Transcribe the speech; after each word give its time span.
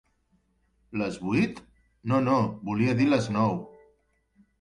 Les 1.01 1.19
vuit? 1.25 1.61
No, 2.13 2.21
no, 2.29 2.39
volia 2.71 2.97
dir 3.03 3.07
les 3.13 3.29
nou. 3.37 3.55